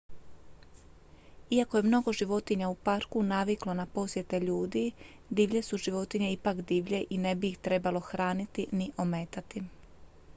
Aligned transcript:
iako 1.55 1.77
je 1.77 1.83
mnogo 1.87 2.13
životinja 2.21 2.69
u 2.69 2.75
parku 2.85 3.23
naviklo 3.23 3.73
na 3.79 3.85
posjete 3.85 4.39
ljudi 4.39 4.91
divlje 5.29 5.61
su 5.69 5.77
životinje 5.77 6.31
ipak 6.31 6.61
divlje 6.73 7.03
i 7.09 7.17
ne 7.27 7.35
bi 7.35 7.47
ih 7.49 7.57
trebalo 7.57 7.99
hraniti 7.99 8.67
ni 8.71 8.91
ometati 8.97 9.61